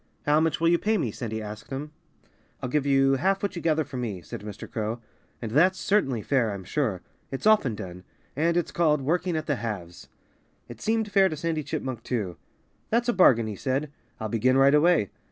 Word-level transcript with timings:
"How 0.25 0.39
much 0.39 0.59
will 0.59 0.69
you 0.69 0.79
pay 0.79 0.97
me?" 0.97 1.11
Sandy 1.11 1.43
asked 1.43 1.69
him. 1.69 1.91
"I'll 2.59 2.69
give 2.69 2.87
you 2.87 3.17
half 3.17 3.43
what 3.43 3.55
you 3.55 3.61
gather 3.61 3.83
for 3.83 3.97
me," 3.97 4.23
said 4.23 4.41
Mr. 4.41 4.67
Crow. 4.67 4.99
"And 5.43 5.51
that's 5.51 5.77
certainly 5.77 6.23
fair, 6.23 6.51
I'm 6.55 6.63
sure. 6.63 7.03
It's 7.29 7.45
often 7.45 7.75
done. 7.75 8.03
And 8.35 8.57
it's 8.57 8.71
called 8.71 9.01
'working 9.01 9.35
at 9.37 9.45
the 9.45 9.57
halves.'" 9.57 10.09
It 10.67 10.81
seemed 10.81 11.11
fair 11.11 11.29
to 11.29 11.37
Sandy 11.37 11.61
Chipmunk, 11.61 12.01
too. 12.01 12.37
"That's 12.89 13.09
a 13.09 13.13
bargain," 13.13 13.45
he 13.45 13.55
said. 13.55 13.91
"I'll 14.19 14.27
begin 14.27 14.57
right 14.57 14.73
away. 14.73 15.11